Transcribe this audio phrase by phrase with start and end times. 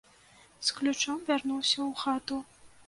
[0.69, 2.45] З ключом вярнуўся ў хату.